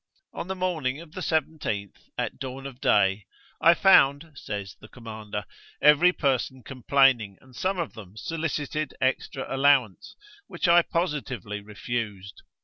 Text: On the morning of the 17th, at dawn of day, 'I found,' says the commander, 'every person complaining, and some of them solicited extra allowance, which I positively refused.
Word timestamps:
On 0.33 0.47
the 0.47 0.55
morning 0.55 0.99
of 0.99 1.11
the 1.11 1.21
17th, 1.21 2.09
at 2.17 2.39
dawn 2.39 2.65
of 2.65 2.81
day, 2.81 3.27
'I 3.61 3.75
found,' 3.75 4.31
says 4.33 4.75
the 4.81 4.87
commander, 4.87 5.45
'every 5.79 6.11
person 6.11 6.63
complaining, 6.63 7.37
and 7.39 7.55
some 7.55 7.77
of 7.77 7.93
them 7.93 8.17
solicited 8.17 8.95
extra 8.99 9.45
allowance, 9.55 10.15
which 10.47 10.67
I 10.67 10.81
positively 10.81 11.61
refused. 11.61 12.41